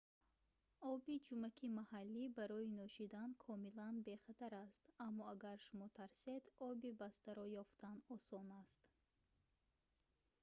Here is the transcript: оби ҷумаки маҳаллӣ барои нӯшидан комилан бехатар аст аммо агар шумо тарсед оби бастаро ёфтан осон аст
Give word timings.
оби 0.91 1.15
ҷумаки 1.27 1.67
маҳаллӣ 1.79 2.23
барои 2.37 2.69
нӯшидан 2.77 3.31
комилан 3.45 3.95
бехатар 4.07 4.53
аст 4.67 4.83
аммо 5.05 5.23
агар 5.33 5.57
шумо 5.67 5.87
тарсед 5.99 6.43
оби 6.69 6.89
бастаро 7.01 7.45
ёфтан 7.63 7.97
осон 8.15 8.47
аст 8.63 8.83